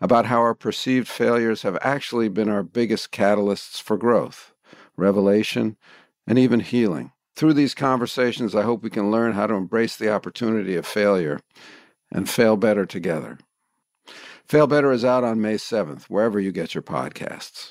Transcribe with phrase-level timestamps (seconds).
[0.00, 4.52] about how our perceived failures have actually been our biggest catalysts for growth,
[4.96, 5.76] revelation,
[6.26, 7.12] and even healing.
[7.36, 11.40] Through these conversations, I hope we can learn how to embrace the opportunity of failure
[12.10, 13.38] and fail better together.
[14.46, 17.70] Fail Better is out on May 7th, wherever you get your podcasts.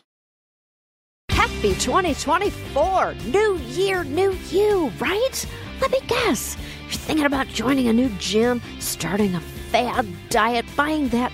[1.29, 3.15] Happy 2024!
[3.25, 5.45] New year, new you, right?
[5.81, 6.55] Let me guess.
[6.83, 11.33] You're thinking about joining a new gym, starting a fad diet, buying that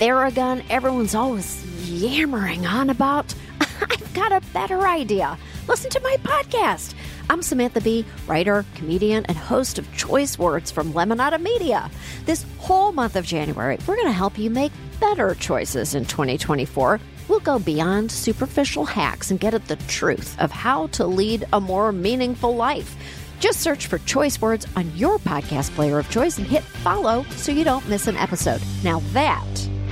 [0.00, 3.34] Theragun everyone's always yammering on about?
[3.60, 5.36] I've got a better idea.
[5.68, 6.94] Listen to my podcast.
[7.28, 11.90] I'm Samantha Bee, writer, comedian, and host of Choice Words from Lemonada Media.
[12.24, 16.98] This whole month of January, we're going to help you make better choices in 2024.
[17.28, 21.60] We'll go beyond superficial hacks and get at the truth of how to lead a
[21.60, 22.96] more meaningful life.
[23.38, 27.52] Just search for Choice Words on your podcast player of choice and hit follow so
[27.52, 28.62] you don't miss an episode.
[28.82, 29.44] Now that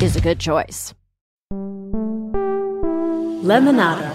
[0.02, 0.94] is a good choice.
[3.42, 4.14] Lemonada.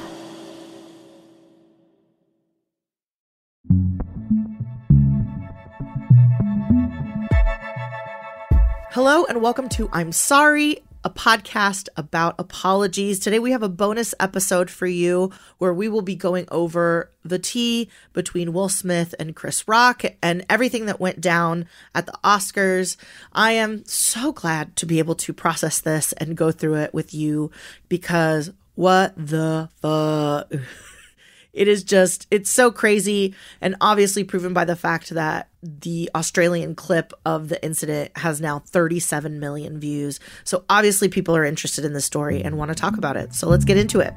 [8.91, 13.19] Hello and welcome to I'm Sorry, a podcast about apologies.
[13.19, 17.39] Today we have a bonus episode for you where we will be going over the
[17.39, 22.95] tea between Will Smith and Chris Rock and everything that went down at the Oscars.
[23.33, 27.13] I am so glad to be able to process this and go through it with
[27.13, 27.51] you
[27.89, 30.53] because what the fuck?
[31.53, 36.73] It is just, it's so crazy and obviously proven by the fact that the Australian
[36.73, 40.19] clip of the incident has now 37 million views.
[40.43, 43.35] So obviously people are interested in the story and want to talk about it.
[43.35, 44.15] So let's get into it.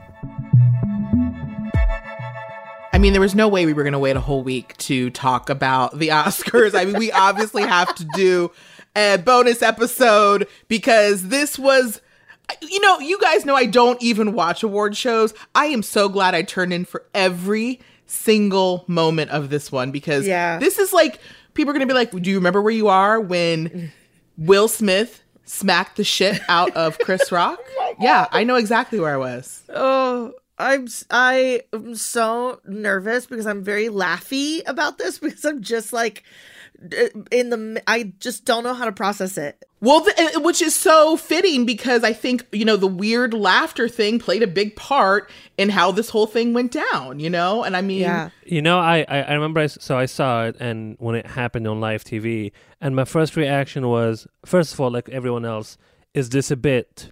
[2.94, 5.10] I mean, there was no way we were going to wait a whole week to
[5.10, 6.74] talk about the Oscars.
[6.74, 8.50] I mean, we obviously have to do
[8.96, 12.00] a bonus episode because this was
[12.62, 15.34] you know, you guys know I don't even watch award shows.
[15.54, 20.26] I am so glad I turned in for every single moment of this one because
[20.26, 20.58] Yeah.
[20.58, 21.18] this is like
[21.54, 23.90] people are going to be like, "Do you remember where you are when
[24.38, 29.12] Will Smith smacked the shit out of Chris Rock?" Oh yeah, I know exactly where
[29.14, 29.62] I was.
[29.68, 35.92] Oh, I'm I am so nervous because I'm very laughy about this because I'm just
[35.92, 36.22] like
[37.30, 39.62] in the I just don't know how to process it.
[39.80, 44.18] Well, th- which is so fitting because I think, you know, the weird laughter thing
[44.18, 47.62] played a big part in how this whole thing went down, you know?
[47.62, 48.30] And I mean, Yeah.
[48.44, 51.26] You know, I, I, I remember, I, s- so I saw it, and when it
[51.26, 55.76] happened on live TV, and my first reaction was, first of all, like everyone else,
[56.14, 57.10] is this a bit?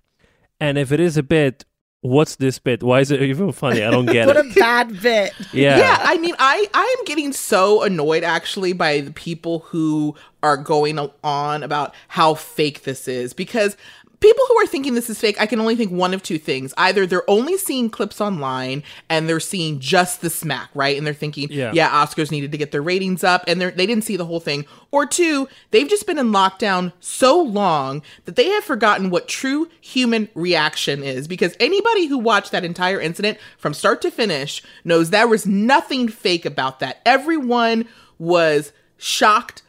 [0.58, 1.64] And if it is a bit,
[2.04, 2.82] what's this bit?
[2.82, 3.82] Why is it even funny?
[3.82, 4.46] I don't get What it.
[4.46, 5.32] a bad bit.
[5.52, 5.78] yeah.
[5.78, 10.58] yeah, I mean, I I am getting so annoyed actually by the people who are
[10.58, 13.76] going on about how fake this is because
[14.20, 16.72] people who are thinking this is fake, I can only think one of two things.
[16.76, 20.96] Either they're only seeing clips online and they're seeing just the smack, right?
[20.96, 21.72] And they're thinking, Yeah.
[21.74, 24.40] yeah, Oscars needed to get their ratings up and they're, they didn't see the whole
[24.40, 24.64] thing.
[24.90, 29.68] Or two, they've just been in lockdown so long that they have forgotten what true
[29.80, 31.26] human reaction is.
[31.28, 36.08] Because anybody who watched that entire incident from start to finish knows there was nothing
[36.08, 37.00] fake about that.
[37.04, 37.86] Everyone
[38.18, 39.62] was shocked,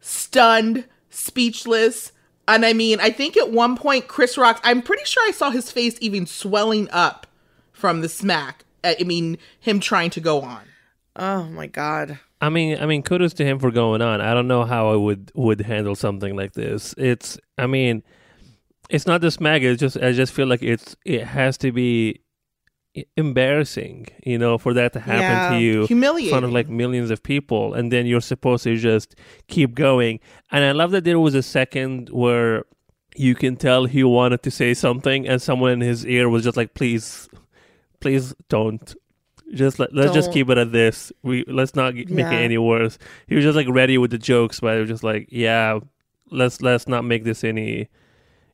[0.00, 2.12] stunned, speechless.
[2.48, 5.50] And I mean, I think at one point, Chris Rock, I'm pretty sure I saw
[5.50, 7.26] his face even swelling up
[7.72, 8.64] from the smack.
[8.84, 10.62] I I mean, him trying to go on.
[11.16, 12.18] Oh my god.
[12.40, 14.20] I mean, I mean, kudos to him for going on.
[14.20, 16.94] I don't know how I would would handle something like this.
[16.98, 18.02] It's, I mean,
[18.90, 19.62] it's not the smack.
[19.62, 22.20] It's just, I just feel like it's, it has to be
[23.16, 25.50] embarrassing, you know, for that to happen Yeah.
[25.50, 29.14] to you in front of like millions of people, and then you're supposed to just
[29.48, 30.20] keep going.
[30.50, 32.64] And I love that there was a second where
[33.16, 36.56] you can tell he wanted to say something, and someone in his ear was just
[36.56, 37.28] like, "Please,
[38.00, 38.94] please don't."
[39.54, 40.34] Just let, let's just Don't.
[40.34, 41.12] keep it at this.
[41.22, 42.18] We let's not make it
[42.48, 42.96] any worse.
[43.26, 45.78] He was just like ready with the jokes, but it was just like, yeah,
[46.30, 47.88] let's let's not make this any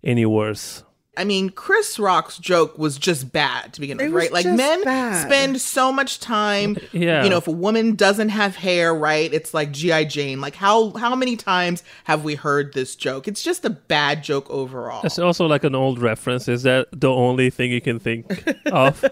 [0.02, 0.82] any worse.
[1.18, 4.32] I mean, Chris Rock's joke was just bad to begin with, It was right?
[4.32, 5.26] Like men bad.
[5.26, 6.76] spend so much time.
[6.92, 7.22] Yeah.
[7.24, 9.32] You know, if a woman doesn't have hair, right?
[9.32, 10.40] It's like GI Jane.
[10.40, 13.28] Like how how many times have we heard this joke?
[13.28, 15.02] It's just a bad joke overall.
[15.04, 16.48] It's also like an old reference.
[16.48, 18.26] Is that the only thing you can think
[18.72, 19.04] of?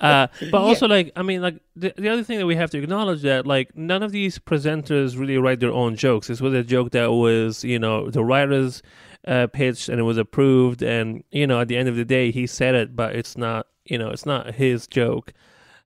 [0.00, 2.78] Uh, but also, like, I mean, like the, the other thing that we have to
[2.78, 6.26] acknowledge that like none of these presenters really write their own jokes.
[6.28, 8.82] This was a joke that was, you know, the writers
[9.26, 12.30] uh, pitched and it was approved, and you know, at the end of the day,
[12.30, 15.32] he said it, but it's not, you know, it's not his joke.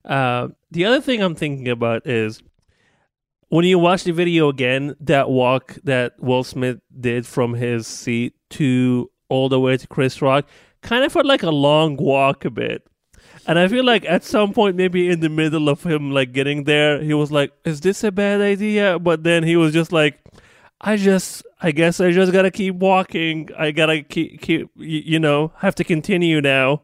[0.04, 2.42] Uh, the other thing I'm thinking about is
[3.48, 8.34] when you watch the video again, that walk that Will Smith did from his seat
[8.50, 10.46] to all the way to Chris Rock
[10.82, 12.86] kind of felt like a long walk a bit.
[13.46, 16.64] And I feel like at some point, maybe in the middle of him like getting
[16.64, 20.18] there, he was like, "Is this a bad idea?" But then he was just like,
[20.86, 23.48] "I just, I guess I just gotta keep walking.
[23.58, 26.82] I gotta keep, keep, you know, have to continue now."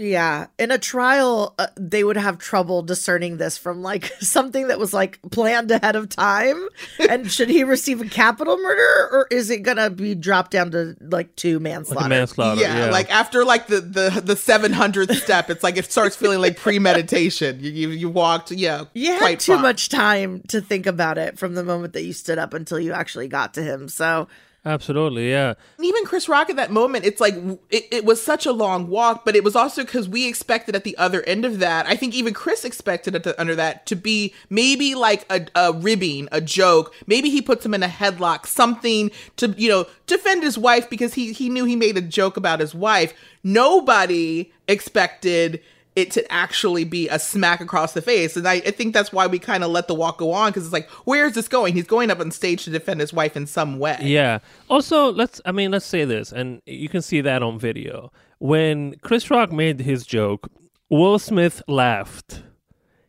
[0.00, 4.78] Yeah, in a trial, uh, they would have trouble discerning this from like something that
[4.78, 6.68] was like planned ahead of time.
[7.10, 10.94] and should he receive a capital murder, or is it gonna be dropped down to
[11.00, 12.06] like two manslaughter?
[12.06, 12.60] a manslaughter.
[12.60, 16.14] yeah, Yeah, like after like the the the seven hundredth step, it's like it starts
[16.14, 17.58] feeling like premeditation.
[17.58, 19.62] You you, you walked, yeah, you had quite too far.
[19.62, 22.92] much time to think about it from the moment that you stood up until you
[22.92, 23.88] actually got to him.
[23.88, 24.28] So
[24.68, 25.30] absolutely.
[25.30, 25.54] Yeah.
[25.80, 27.34] Even Chris Rock at that moment, it's like
[27.70, 30.84] it, it was such a long walk, but it was also because we expected at
[30.84, 31.86] the other end of that.
[31.86, 36.40] I think even Chris expected under that to be maybe like a, a ribbing, a
[36.40, 36.94] joke.
[37.06, 41.14] Maybe he puts him in a headlock, something to you know defend his wife because
[41.14, 43.14] he he knew he made a joke about his wife.
[43.42, 45.62] Nobody expected
[45.98, 48.36] it to actually be a smack across the face.
[48.36, 50.64] And I, I think that's why we kind of let the walk go on because
[50.64, 51.74] it's like, where is this going?
[51.74, 53.98] He's going up on stage to defend his wife in some way.
[54.00, 54.38] Yeah.
[54.70, 58.12] Also, let's I mean, let's say this, and you can see that on video.
[58.38, 60.48] When Chris Rock made his joke,
[60.88, 62.42] Will Smith laughed.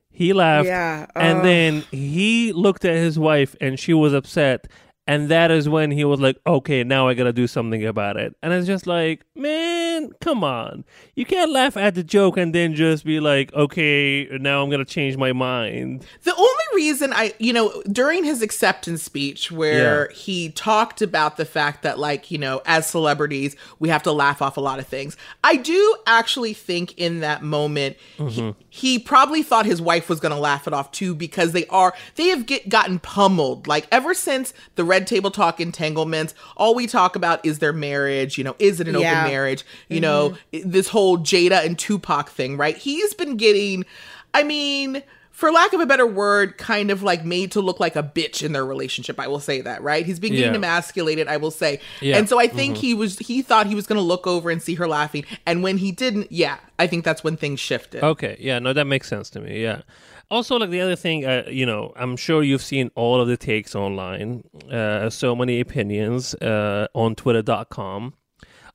[0.10, 0.66] He laughed.
[0.68, 1.44] Yeah, And oh.
[1.44, 4.68] then he looked at his wife and she was upset.
[5.10, 8.36] And that is when he was like, okay, now I gotta do something about it.
[8.44, 10.86] And it's just like, man, come on.
[11.16, 14.86] You can't laugh at the joke and then just be like, okay, now I'm gonna
[14.86, 16.06] change my mind.
[16.26, 20.16] The only reason I, you know, during his acceptance speech where Yeah.
[20.16, 24.44] he talked about the fact that, like, you know, as celebrities, we have to laugh
[24.44, 25.18] off a lot of things.
[25.44, 28.60] I do actually think in that moment, he, mm-hmm.
[28.70, 32.28] he probably thought his wife was to laugh it off too because they are, they
[32.28, 33.68] have get, gotten pummeled.
[33.68, 38.38] Like, ever since the Red Table Talk entanglements, all we talk about is their marriage.
[38.38, 39.22] You know, is it an Yeah.
[39.22, 39.64] open marriage?
[39.88, 40.70] You know, mm-hmm.
[40.70, 42.78] this whole Jada and Tupac thing, right?
[42.78, 43.86] He's been getting,
[44.34, 47.96] I mean, for lack of a better word, kind of like made to look like
[47.96, 49.18] a bitch in their relationship.
[49.22, 50.06] I will say that, right?
[50.06, 50.58] He's been getting Yeah.
[50.58, 51.80] emasculated, I will say.
[52.02, 52.18] Yeah.
[52.18, 52.82] And so I think mm-hmm.
[52.82, 55.24] he was he thought he was gonna look over and see her laughing.
[55.46, 58.04] And when he didn't, yeah, I think that's when things shifted.
[58.04, 59.64] Okay, yeah, no, that makes sense to me.
[59.64, 59.84] Yeah.
[60.32, 63.38] Also, like the other thing, uh, you know, I'm sure you've seen all of the
[63.38, 68.14] takes online, uh, so many opinions uh, on Twitter.com.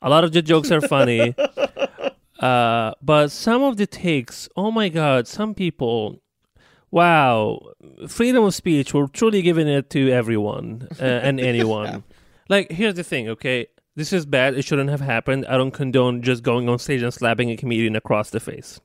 [0.03, 1.35] A lot of the jokes are funny,
[2.41, 6.21] uh, but some of the takes, oh my God, some people,
[6.91, 7.61] wow,
[8.09, 12.03] freedom of speech, we're truly giving it to everyone uh, and anyone.
[12.49, 13.69] Like, here's the thing, okay?
[13.97, 14.55] This is bad.
[14.55, 15.47] It shouldn't have happened.
[15.47, 18.81] I don't condone just going on stage and slapping a comedian across the face.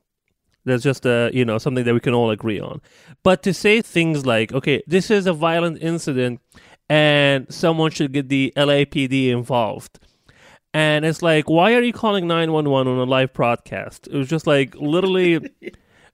[0.65, 2.81] That's just a you know something that we can all agree on.
[3.23, 6.41] But to say things like, okay, this is a violent incident,
[6.89, 9.99] and someone should get the LAPD involved,
[10.73, 14.07] and it's like, why are you calling nine one one on a live broadcast?
[14.07, 15.39] It was just like literally.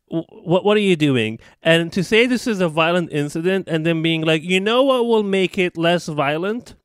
[0.08, 1.40] What what are you doing?
[1.64, 5.08] And to say this is a violent incident and then being like, you know what
[5.08, 6.76] will make it less violent?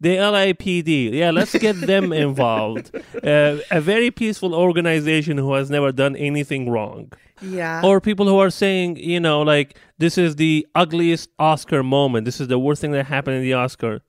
[0.00, 1.12] The LAPD.
[1.12, 2.90] Yeah, let's get them involved.
[3.22, 7.12] Uh, a very peaceful organization who has never done anything wrong.
[7.42, 12.24] yeah, Or people who are saying, you know, like, this is the ugliest Oscar moment.
[12.24, 14.00] This is the worst thing that happened in the Oscar.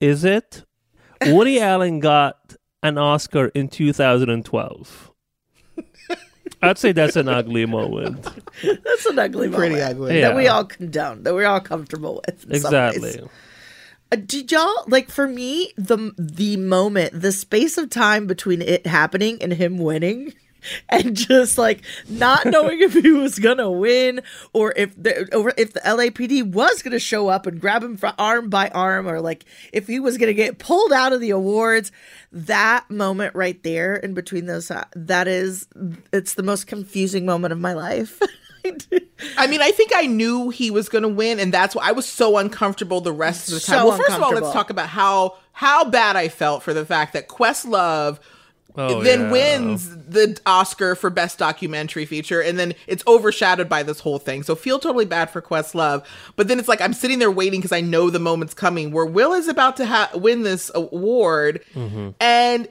[0.00, 0.64] Is it?
[1.26, 5.12] Woody Allen got an Oscar in 2012.
[6.62, 8.22] I'd say that's an ugly moment.
[8.62, 10.20] that's an ugly Pretty moment ugly.
[10.22, 12.44] that we all condone, that we're all comfortable with.
[12.50, 12.96] in some ways.
[12.96, 13.28] Exactly.
[14.12, 18.86] Uh, did y'all like for me the the moment the space of time between it
[18.86, 20.32] happening and him winning
[20.88, 24.20] and just like not knowing if he was gonna win
[24.52, 28.14] or if the or if the LAPD was gonna show up and grab him from
[28.16, 31.90] arm by arm or like if he was gonna get pulled out of the awards
[32.30, 35.66] that moment right there in between those uh, that is
[36.12, 38.20] it's the most confusing moment of my life
[39.38, 41.92] I mean, I think I knew he was going to win, and that's why I
[41.92, 43.80] was so uncomfortable the rest of the time.
[43.80, 46.84] So well, first of all, let's talk about how how bad I felt for the
[46.84, 48.18] fact that Questlove
[48.78, 49.30] Oh, then yeah.
[49.30, 54.42] wins the Oscar for best documentary feature, and then it's overshadowed by this whole thing.
[54.42, 56.04] So feel totally bad for Questlove,
[56.36, 59.06] but then it's like I'm sitting there waiting because I know the moment's coming where
[59.06, 62.10] Will is about to ha- win this award, mm-hmm.
[62.20, 62.68] and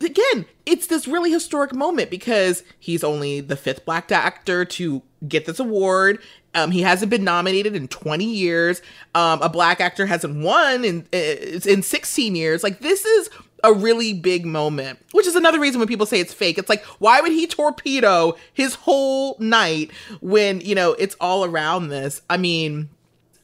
[0.00, 5.46] again, it's this really historic moment because he's only the fifth black actor to get
[5.46, 6.20] this award.
[6.54, 8.82] Um, he hasn't been nominated in 20 years.
[9.14, 12.62] Um, a black actor hasn't won in uh, in 16 years.
[12.62, 13.30] Like this is
[13.64, 16.58] a really big moment, which is another reason when people say it's fake.
[16.58, 21.88] It's like, why would he torpedo his whole night when, you know, it's all around
[21.88, 22.22] this?
[22.28, 22.88] I mean,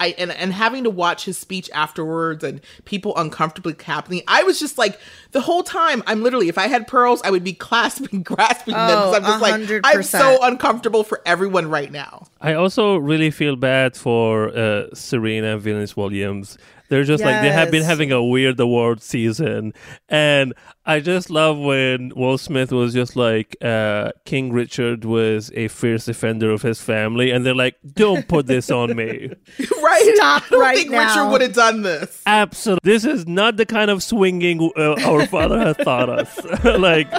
[0.01, 4.23] I and, and having to watch his speech afterwards and people uncomfortably clapping.
[4.29, 4.99] I was just like
[5.33, 6.03] the whole time.
[6.07, 8.89] I'm literally, if I had pearls, I would be clasping, grasping them.
[8.89, 9.53] 'cause Oh, I'm just like,
[9.85, 12.27] I'm so uncomfortable for everyone right now.
[12.41, 16.57] I also really feel bad for uh, Serena and Venus Williams.
[16.89, 19.75] They're just like they have been having a weird award season,
[20.09, 20.55] and
[20.87, 26.07] I just love when Will Smith was just like uh, King Richard was a fierce
[26.07, 29.29] defender of his family, and they're like, "Don't put this on me."
[29.83, 30.13] right?
[30.15, 31.09] Stop I don't right think now.
[31.09, 32.23] Richard would have done this.
[32.25, 36.65] Absolutely, this is not the kind of swinging uh, our father has taught us.
[36.65, 37.13] like,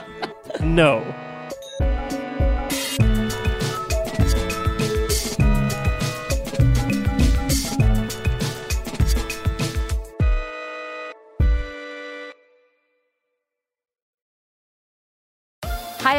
[0.62, 1.04] no.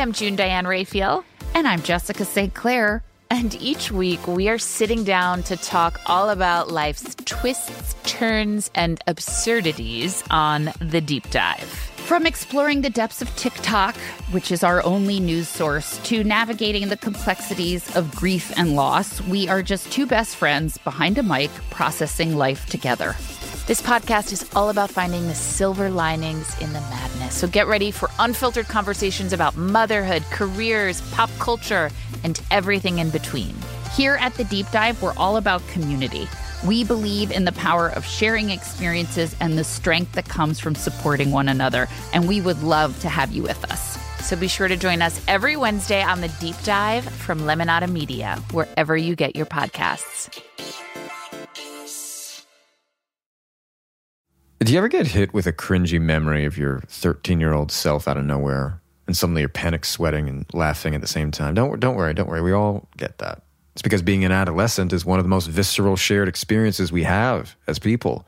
[0.01, 1.25] I'm June Diane Raphael.
[1.55, 2.55] And I'm Jessica St.
[2.55, 3.03] Clair.
[3.29, 8.99] And each week we are sitting down to talk all about life's twists, turns, and
[9.07, 11.69] absurdities on The Deep Dive.
[12.07, 13.95] From exploring the depths of TikTok,
[14.31, 19.51] which is our only news source, to navigating the complexities of grief and loss, we
[19.51, 23.15] are just two best friends behind a mic processing life together.
[23.71, 27.37] This podcast is all about finding the silver linings in the madness.
[27.37, 31.89] So get ready for unfiltered conversations about motherhood, careers, pop culture,
[32.25, 33.55] and everything in between.
[33.95, 36.29] Here at The Deep Dive, we're all about community.
[36.67, 41.31] We believe in the power of sharing experiences and the strength that comes from supporting
[41.31, 43.97] one another, and we would love to have you with us.
[44.27, 48.43] So be sure to join us every Wednesday on The Deep Dive from Lemonada Media,
[48.51, 50.43] wherever you get your podcasts.
[54.63, 58.07] Do you ever get hit with a cringy memory of your 13 year old self
[58.07, 61.55] out of nowhere and suddenly you're panic sweating and laughing at the same time?
[61.55, 62.43] Don't, don't worry, don't worry.
[62.43, 63.43] We all get that.
[63.73, 67.57] It's because being an adolescent is one of the most visceral shared experiences we have
[67.67, 68.27] as people.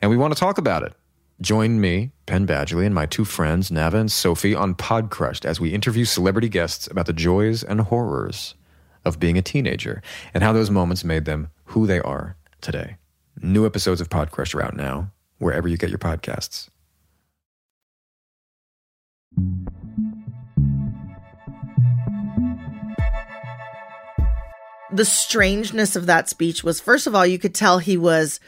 [0.00, 0.94] And we want to talk about it.
[1.42, 5.74] Join me, Penn Badgley, and my two friends, Nava and Sophie, on Podcrushed as we
[5.74, 8.54] interview celebrity guests about the joys and horrors
[9.04, 10.00] of being a teenager
[10.32, 12.96] and how those moments made them who they are today.
[13.42, 16.68] New episodes of Podcrush are out now, wherever you get your podcasts.
[24.90, 28.40] the strangeness of that speech was first of all you could tell he was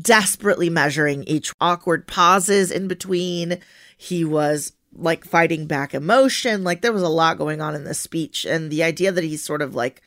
[0.00, 3.58] desperately measuring each awkward pauses in between
[3.96, 7.98] he was like fighting back emotion like there was a lot going on in this
[7.98, 10.02] speech and the idea that he's sort of like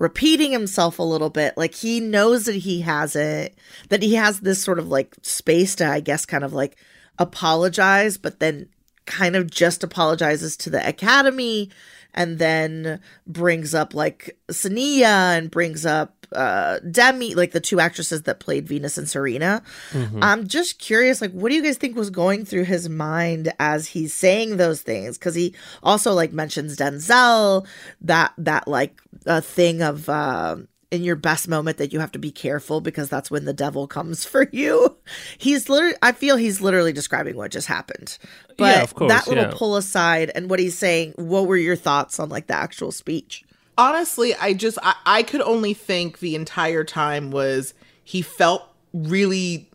[0.00, 1.56] repeating himself a little bit.
[1.56, 3.56] Like he knows that he has it
[3.90, 6.76] that he has this sort of like space to i guess kind of like
[7.18, 8.68] apologize but then
[9.04, 11.68] kind of just apologizes to the academy
[12.14, 18.22] and then brings up like Saniyya and brings up uh Demi, like the two actresses
[18.22, 19.62] that played Venus and Serena.
[20.22, 23.88] I'm just curious, like, what do you guys think was going through his mind as
[23.88, 25.18] he's saying those things?
[25.18, 27.66] Because he also like mentions Denzel,
[28.02, 30.56] that that like uh, thing of uh,
[30.90, 33.86] in your best moment that you have to be careful because that's when the devil
[33.86, 34.96] comes for you.
[35.38, 38.18] He's literally, I feel he's literally describing what just happened.
[38.56, 39.52] But Yeah, of course, that little yeah.
[39.54, 43.44] pull aside and what he's saying, what were your thoughts on like the actual speech?
[43.78, 47.72] honestly, I just I, I could only think the entire time was
[48.04, 49.70] he felt really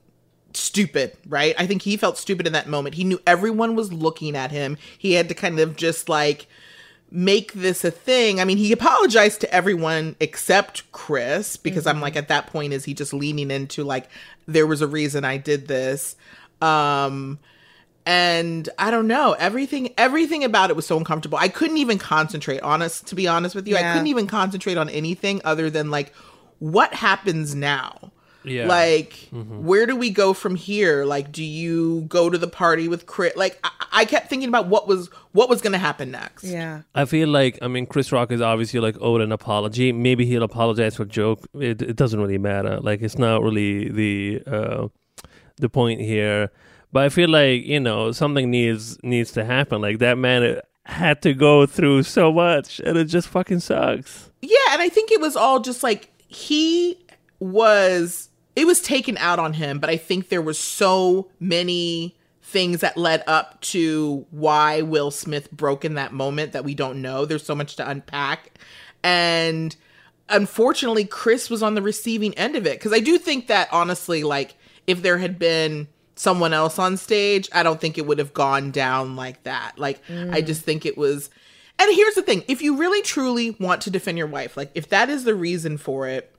[0.53, 1.55] stupid, right?
[1.57, 2.95] I think he felt stupid in that moment.
[2.95, 4.77] He knew everyone was looking at him.
[4.97, 6.47] He had to kind of just like
[7.15, 8.39] make this a thing.
[8.39, 12.85] I mean, he apologized to everyone except Chris because I'm like at that point is
[12.85, 14.09] he just leaning into like
[14.47, 16.15] there was a reason I did this.
[16.61, 17.39] Um
[18.05, 19.93] and I don't know everything.
[19.97, 21.39] Everything about it was so uncomfortable.
[21.39, 22.61] I couldn't even concentrate.
[22.61, 26.13] Honest, to be honest with you, I couldn't even concentrate on anything other than like,
[26.59, 28.11] what happens now?
[28.45, 28.67] Yeah.
[28.67, 31.05] Like, where do we go from here?
[31.05, 33.35] Like, do you go to the party with Chris?
[33.35, 36.43] Like, I, I kept thinking about what was what was going to happen next.
[36.43, 36.81] Yeah.
[36.93, 39.91] I feel like I mean Chris Rock is obviously like owed an apology.
[39.91, 41.47] Maybe he'll apologize for joke.
[41.53, 42.79] It, it doesn't really matter.
[42.79, 44.87] Like it's not really the uh,
[45.57, 46.51] the point here.
[46.91, 49.81] But I feel like you know something needs needs to happen.
[49.81, 54.29] Like that man had to go through so much, and it just fucking sucks.
[54.41, 56.97] Yeah, and I think it was all just like he
[57.39, 62.81] was it was taken out on him, but I think there was so many things
[62.81, 67.25] that led up to why Will Smith broke in that moment that we don't know.
[67.25, 68.51] There's so much to unpack.
[69.03, 69.75] And
[70.29, 74.23] unfortunately, Chris was on the receiving end of it because I do think that honestly
[74.23, 74.55] like
[74.87, 78.71] if there had been someone else on stage, I don't think it would have gone
[78.71, 79.77] down like that.
[79.77, 81.29] Like I just think it was
[81.77, 84.87] and here's the thing, if you really truly want to defend your wife, like if
[84.89, 86.33] that is the reason for it,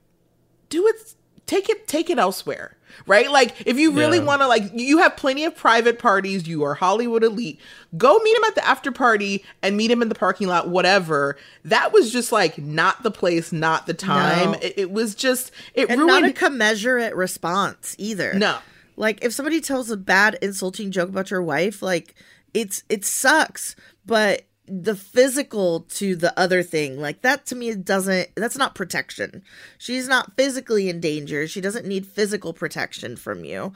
[0.69, 1.13] do it
[1.47, 2.75] take it take it elsewhere
[3.05, 4.23] right like if you really Yeah.
[4.23, 7.59] want to like you have plenty of private parties you are hollywood elite
[7.97, 11.37] go meet him at the after party and meet him in the parking lot whatever
[11.63, 14.57] that was just like not the place not the time No.
[14.61, 18.33] it, it was just it and ruined not a commensurate response either.
[18.33, 18.57] No.
[18.95, 22.15] Like if somebody tells a bad insulting joke about your wife, like
[22.55, 23.75] it's it sucks,
[24.07, 28.75] but the physical to the other thing, like that to me it doesn't that's not
[28.75, 29.43] protection.
[29.77, 31.47] She's not physically in danger.
[31.47, 33.73] She doesn't need physical protection from you.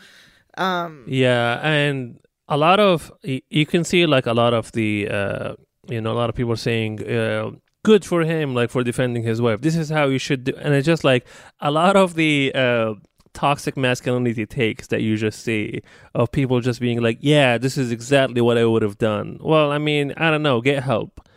[0.58, 5.54] um Yeah, and a lot of you can see like a lot of the uh,
[5.88, 7.52] you know a lot of people saying uh,
[7.84, 9.62] good for him like for defending his wife.
[9.62, 11.26] This is how you should do, and it's just like
[11.60, 12.94] a lot of the uh,
[13.34, 15.82] toxic masculinity takes that you just see
[16.14, 19.38] of people just being like, yeah, this is exactly what I would have done.
[19.42, 21.28] Well, I mean, I don't know, get help.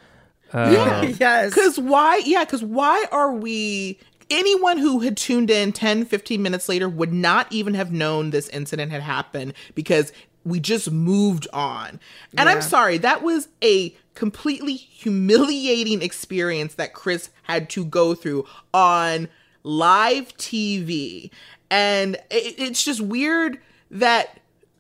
[0.53, 1.55] Uh, yes.
[1.55, 2.23] Because why?
[2.25, 3.99] Yeah, because why are we.
[4.31, 8.49] Anyone who had tuned in 10, 15 minutes later would not even have known this
[8.49, 10.13] incident had happened because
[10.45, 12.01] we just moved on.
[12.37, 18.47] And I'm sorry, that was a completely humiliating experience that Chris had to go through
[18.73, 19.29] on
[19.63, 21.31] live TV.
[21.75, 23.59] And it, it's just weird
[23.91, 24.39] that,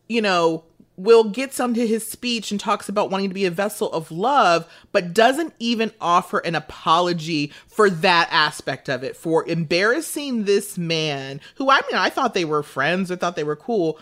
[0.08, 0.62] you know,
[0.96, 4.64] Will gets onto his speech and talks about wanting to be a vessel of love,
[4.92, 11.40] but doesn't even offer an apology for that aspect of it, for embarrassing this man
[11.56, 13.98] who I mean, I thought they were friends, I thought they were cool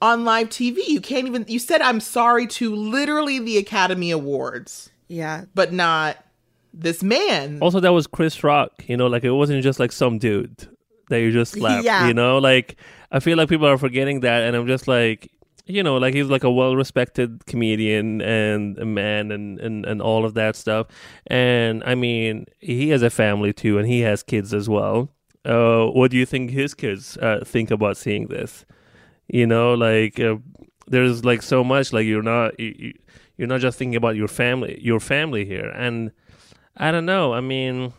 [0.00, 0.78] on live TV.
[0.88, 5.44] You can't even, you said I'm sorry to literally the Academy Awards, yeah.
[5.54, 6.16] but not
[6.74, 7.60] this man.
[7.60, 8.72] Also, that was Chris Rock.
[8.88, 10.66] You know, like it wasn't just like some dude
[11.12, 11.84] that you just slapped.
[11.84, 12.06] Yeah.
[12.08, 12.76] You know, like
[13.10, 15.30] I feel like people are forgetting that, and I'm just like,
[15.66, 20.24] you know, like he's like a well-respected comedian and a man and and and all
[20.24, 20.86] of that stuff.
[21.28, 25.08] And I mean, he has a family too, and he has kids as well.
[25.44, 28.64] Uh, what do you think his kids uh, think about seeing this?
[29.28, 30.36] You know, like uh,
[30.88, 31.92] there's like so much.
[31.92, 32.94] Like you're not you-
[33.38, 36.12] you're not just thinking about your family, your family here, and
[36.76, 37.32] I don't know.
[37.32, 37.92] I mean,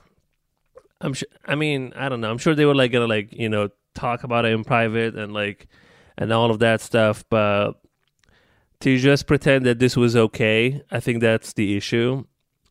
[1.03, 1.27] I'm sure.
[1.45, 2.31] I mean, I don't know.
[2.31, 5.33] I'm sure they were like gonna like you know talk about it in private and
[5.33, 5.67] like
[6.17, 7.73] and all of that stuff, but
[8.79, 12.23] to just pretend that this was okay, I think that's the issue.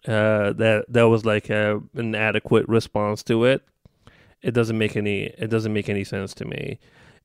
[0.07, 3.63] Uh, that that was like a, an adequate response to it.
[4.43, 5.25] It doesn't make any.
[5.25, 6.81] It doesn't make any sense to me.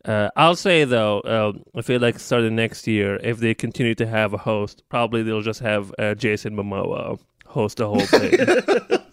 [0.06, 4.06] Uh, I'll say though, uh, I feel like starting next year, if they continue to
[4.06, 9.00] have a host, probably they'll just have uh, Jason Momoa host the whole thing.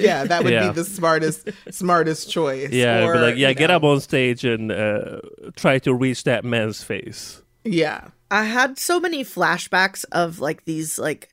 [0.00, 0.68] yeah, that would Yeah.
[0.68, 2.70] be the smartest, smartest choice.
[2.72, 5.20] Yeah, Or, like, yeah, get know, up on stage and uh,
[5.56, 7.42] try to reach that man's face.
[7.64, 8.08] Yeah.
[8.30, 11.28] I had so many flashbacks of like these like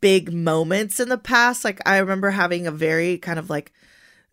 [0.00, 1.64] big moments in the past.
[1.64, 3.72] Like I remember having a very kind of like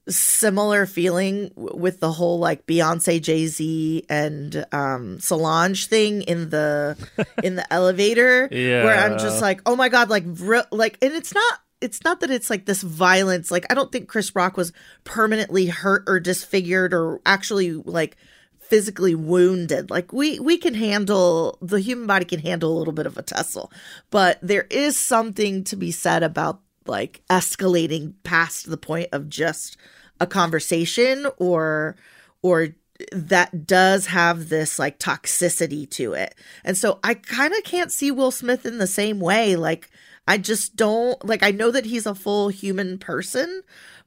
[0.10, 6.50] similar feeling w- with the whole like Beyonce, Jay Z, and um, Solange thing in
[6.50, 6.98] the
[7.44, 8.48] in the elevator.
[8.52, 8.84] yeah.
[8.84, 11.60] where I'm just like, oh my god, like re- like, and it's not.
[11.80, 13.52] It's not that it's like this violence.
[13.52, 18.18] Like I don't think Chris Rock was permanently hurt or disfigured or actually like
[18.60, 19.90] physically wounded.
[19.90, 23.22] Like we we can handle the human body can handle a little bit of a
[23.22, 23.72] tussle,
[24.10, 29.78] but there is something to be said about like escalating past the point of just
[30.20, 31.96] a conversation or
[32.42, 32.70] or
[33.12, 36.36] that does have this like toxicity to it.
[36.64, 39.56] And so I kind of can't see Will Smith in the same way.
[39.56, 39.90] Like
[40.28, 43.64] I just don't like I know that he's a full human person,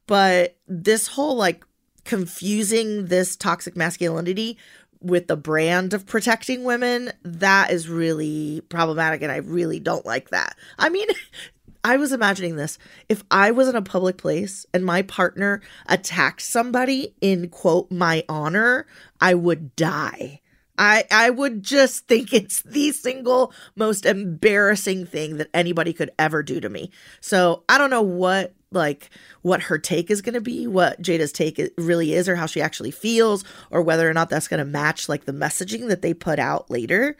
[0.07, 1.65] but this whole like
[2.03, 4.57] confusing this toxic masculinity
[5.01, 10.29] with the brand of protecting women, that is really problematic and I really don't like
[10.29, 10.55] that.
[10.77, 11.07] I mean,
[11.83, 12.77] I was imagining this.
[13.09, 18.23] If I was in a public place and my partner attacked somebody in quote my
[18.29, 18.85] honor,
[19.19, 20.41] I would die.
[20.77, 26.43] I I would just think it's the single most embarrassing thing that anybody could ever
[26.43, 26.91] do to me.
[27.19, 29.09] So, I don't know what like
[29.41, 32.61] what her take is going to be, what Jada's take really is or how she
[32.61, 36.13] actually feels or whether or not that's going to match like the messaging that they
[36.13, 37.17] put out later.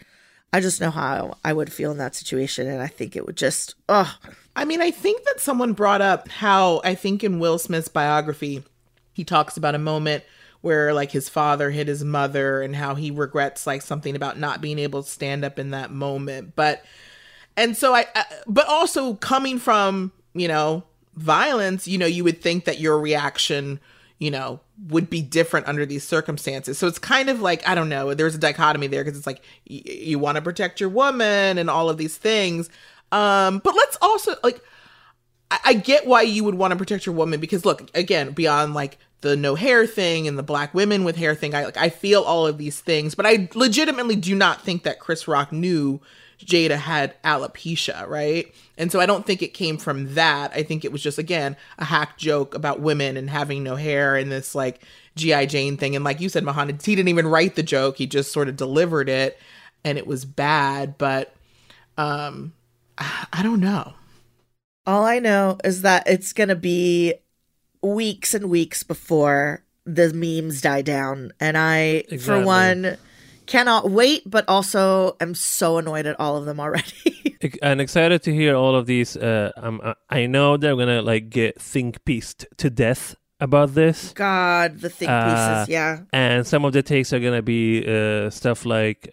[0.53, 2.67] I just know how I would feel in that situation.
[2.67, 4.17] And I think it would just, oh,
[4.55, 8.63] I mean, I think that someone brought up how I think in Will Smith's biography,
[9.13, 10.23] he talks about a moment
[10.61, 14.61] where like his father hit his mother and how he regrets like something about not
[14.61, 16.55] being able to stand up in that moment.
[16.55, 16.83] But,
[17.57, 20.83] and so I, I but also coming from, you know,
[21.15, 23.79] violence, you know, you would think that your reaction,
[24.19, 26.77] you know, would be different under these circumstances.
[26.77, 29.41] So it's kind of like, I don't know, there's a dichotomy there because it's like
[29.69, 32.69] y- you want to protect your woman and all of these things.
[33.11, 34.61] Um, but let's also like
[35.49, 38.73] I, I get why you would want to protect your woman because look, again, beyond
[38.73, 41.89] like the no hair thing and the black women with hair thing, I like I
[41.89, 46.01] feel all of these things, but I legitimately do not think that Chris Rock knew
[46.39, 48.53] Jada had alopecia, right?
[48.77, 50.51] And so I don't think it came from that.
[50.53, 54.15] I think it was just again a hack joke about women and having no hair
[54.15, 54.83] and this like
[55.15, 55.95] GI Jane thing.
[55.95, 58.55] And like you said, Mahana, he didn't even write the joke; he just sort of
[58.55, 59.37] delivered it,
[59.83, 60.97] and it was bad.
[60.97, 61.35] But
[61.97, 62.53] um,
[62.97, 63.93] I don't know.
[64.87, 67.13] All I know is that it's to be
[67.81, 71.31] weeks and weeks before the memes die down.
[71.39, 72.97] And I, for one,
[73.47, 77.37] cannot wait, but also am so annoyed at all of them already.
[77.63, 79.17] And excited to hear all of these.
[79.17, 84.13] Uh, um, I- I know they're gonna like get think pieced to death about this,
[84.13, 85.25] God, the think Uh,
[85.65, 85.69] pieces.
[85.73, 86.01] Yeah.
[86.13, 89.09] and some of the takes are gonna be uh, stuff like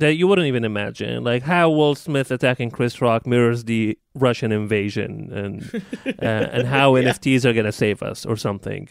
[0.00, 4.50] that you wouldn't even imagine, like how Will Smith attacking Chris Rock mirrors the Russian
[4.50, 8.88] invasion, and uh, and how NFTs are gonna save us or something.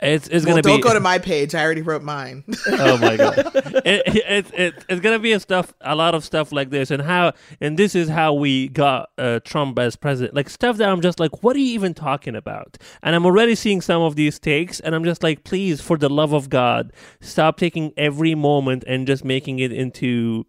[0.00, 1.54] It's it's Well, gonna don't be go to my page.
[1.56, 2.44] I already wrote mine.
[2.68, 3.38] oh my god
[3.84, 7.02] it, it, it, it's gonna be a stuff a lot of stuff like this and
[7.02, 11.00] how and this is how we got uh, trump as president like stuff that i'm
[11.00, 14.38] just like what are you even talking about and i'm already seeing some of these
[14.38, 18.84] takes and i'm just like please for the love of god stop taking every moment
[18.86, 20.44] and just making it into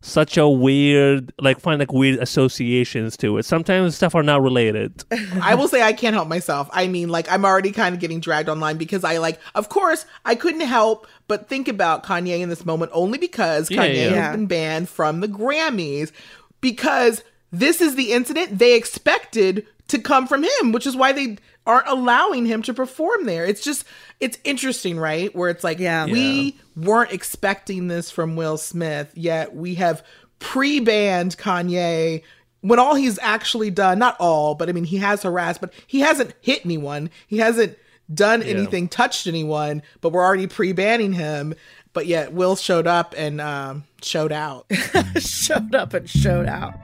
[0.00, 5.02] such a weird like find like weird associations to it sometimes stuff are not related
[5.42, 6.68] I will say I can't help myself.
[6.72, 10.06] I mean, like I'm already kind of getting dragged online because I like, of course,
[10.24, 14.10] I couldn't help but think about Kanye in this moment only because Yeah, Kanye yeah.
[14.10, 14.22] Yeah.
[14.28, 16.12] has been banned from the Grammys
[16.60, 21.38] because this is the incident they expected to come from him, which is why they
[21.66, 23.44] aren't allowing him to perform there.
[23.44, 23.84] It's just
[24.20, 25.34] it's interesting, right?
[25.34, 26.06] Where it's like Yeah.
[26.06, 30.04] we weren't expecting this from Will Smith, yet we have
[30.38, 32.22] pre-banned Kanye
[32.62, 36.00] when all he's actually done, not all, but I mean he has harassed, but he
[36.00, 37.10] hasn't hit anyone.
[37.26, 37.76] He hasn't
[38.12, 41.54] done anything, touched anyone, but we're already pre-banning him.
[41.92, 44.66] But yet Will showed up and um, showed out.
[45.18, 46.74] showed up and showed out.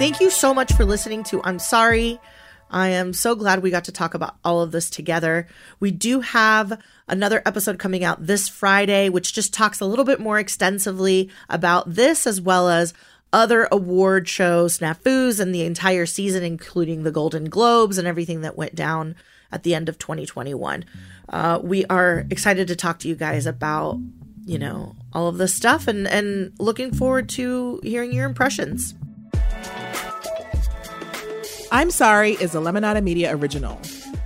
[0.00, 2.18] Thank you so much for listening to I'm Sorry.
[2.70, 5.46] I am so glad we got to talk about all of this together.
[5.78, 10.18] We do have another episode coming out this Friday, which just talks a little bit
[10.18, 12.94] more extensively about this as well as
[13.30, 18.56] other award show snafus and the entire season, including the Golden Globes and everything that
[18.56, 19.16] went down
[19.52, 20.82] at the end of 2021.
[21.28, 23.98] Uh, we are excited to talk to you guys about
[24.46, 28.94] you know all of this stuff and and looking forward to hearing your impressions
[31.72, 33.80] I'm Sorry is a Lemonada Media original.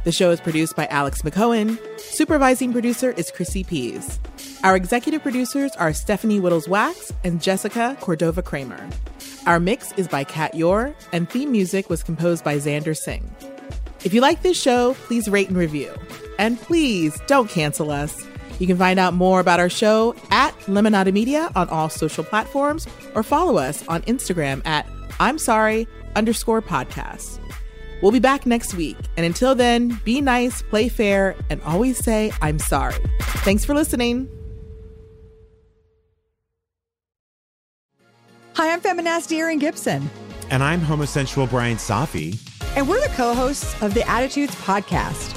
[0.05, 1.79] The show is produced by Alex McCohen.
[2.01, 4.19] Supervising producer is Chrissy Pease.
[4.63, 8.89] Our executive producers are Stephanie Wittels Wachs and Jessica Cordova Kramer.
[9.45, 13.31] Our mix is by Kat Yor, and theme music was composed by Xander Singh.
[14.05, 15.93] If you like this show, please rate and review.
[16.39, 18.27] And please don't cancel us.
[18.59, 22.87] You can find out more about our show at Lemonada Media on all social platforms
[23.15, 24.89] or follow us on Instagram at
[25.21, 27.39] I'm sorry underscore podcast.
[28.03, 28.97] We'll be back next week.
[29.17, 32.97] And until then, be nice, play fair, and always say I'm sorry.
[33.21, 34.29] Thanks for listening.
[38.55, 40.09] Hi, I'm feminasty Erin Gibson,
[40.51, 42.39] And I'm homosexual Brian Safi,
[42.77, 45.33] and we're the co-hosts of the Attitudes Podcast.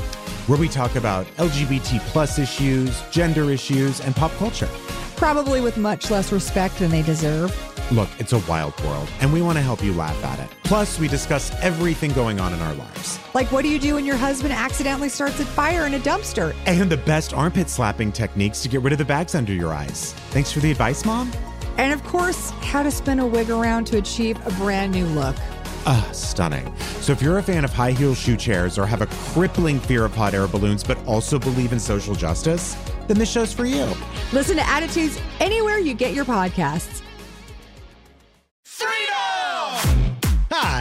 [0.48, 4.70] where we talk about LGBT plus issues, gender issues, and pop culture.
[5.18, 7.52] Probably with much less respect than they deserve.
[7.90, 10.50] Look, it's a wild world, and we want to help you laugh at it.
[10.66, 13.18] Plus, we discuss everything going on in our lives.
[13.34, 16.54] Like, what do you do when your husband accidentally starts a fire in a dumpster?
[16.66, 20.14] And the best armpit slapping techniques to get rid of the bags under your eyes.
[20.32, 21.32] Thanks for the advice, Mom.
[21.78, 25.38] And of course, how to spin a wig around to achieve a brand new look.
[25.86, 26.76] Ah, stunning.
[27.00, 30.04] So if you're a fan of high heel shoe chairs or have a crippling fear
[30.04, 32.76] of hot air balloons, but also believe in social justice,
[33.08, 33.90] then this show's for you.
[34.34, 36.97] Listen to Attitudes anywhere you get your podcasts.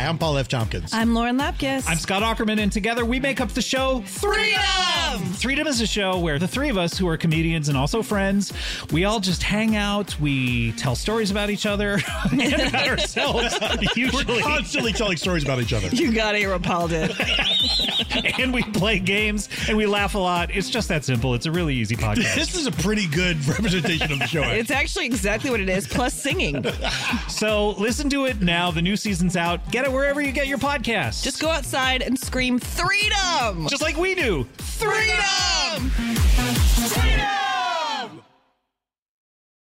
[0.06, 0.46] Hi, I'm Paul F.
[0.46, 0.94] Tompkins.
[0.94, 1.84] I'm Lauren Lapkus.
[1.88, 5.18] I'm Scott Aukerman, and together we make up the show Threedom!
[5.34, 8.52] Threedom is a show where the three of us, who are comedians and also friends,
[8.92, 11.98] we all just hang out, we tell stories about each other
[12.30, 13.58] and about ourselves,
[13.96, 14.24] usually.
[14.26, 15.88] We're constantly telling stories about each other.
[15.88, 17.12] You got it, Rapaldi.
[18.38, 20.54] and we play games and we laugh a lot.
[20.54, 21.34] It's just that simple.
[21.34, 22.36] It's a really easy podcast.
[22.36, 24.42] This is a pretty good representation of the show.
[24.42, 26.64] it's actually exactly what it is, plus singing.
[27.28, 28.70] so listen to it now.
[28.70, 29.68] The new season's out.
[29.72, 31.22] Get it wherever you get your podcasts.
[31.22, 33.68] Just go outside and scream Threedom!
[33.68, 34.46] Just like we do.
[34.58, 35.90] Threedom!